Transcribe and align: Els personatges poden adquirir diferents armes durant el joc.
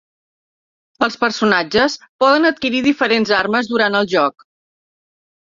Els 1.07 1.17
personatges 1.23 1.97
poden 2.23 2.49
adquirir 2.51 2.81
diferents 2.89 3.35
armes 3.43 3.71
durant 3.75 4.01
el 4.03 4.11
joc. 4.17 4.49